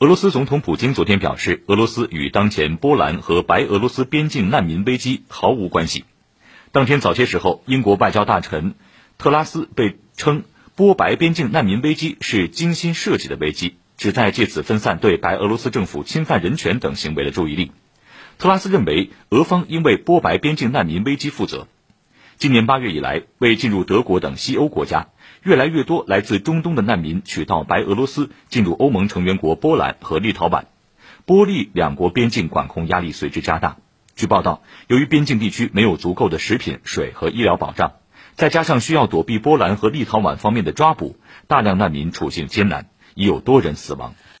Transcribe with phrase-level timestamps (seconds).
[0.00, 6.04] 俄罗斯总统普京昨天表示，俄罗斯与当前波兰和白俄罗斯边境难民危机毫无关系。
[6.70, 8.76] 当天早些时候，英国外交大臣
[9.18, 10.44] 特拉斯被称
[10.76, 17.72] 波白边境难民危机是精心设计的危机，旨在借此分散对白俄罗斯政府侵犯人权等行为的注意力。
[18.38, 21.66] 特拉斯认为，俄方应为波白边境难民危机负责。
[22.38, 25.08] 今年八月以来，为进入德国等西欧国家，
[25.42, 30.66] 越来越多来自中东的难民取道白俄罗斯进入欧盟成员国波兰和立陶宛，
[31.26, 33.78] 波利两国边境管控压力随之加大。
[34.14, 37.94] 据报道，由于边境地区没有足够的食品、水和医疗保障，
[38.36, 41.16] 再加上需要躲避波兰和立陶宛方面的抓捕，
[41.48, 44.14] 大量难民处境艰难，已有多人死亡。